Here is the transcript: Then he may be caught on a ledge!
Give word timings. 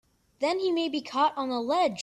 Then 0.39 0.57
he 0.57 0.71
may 0.71 0.89
be 0.89 1.01
caught 1.03 1.37
on 1.37 1.51
a 1.51 1.61
ledge! 1.61 1.99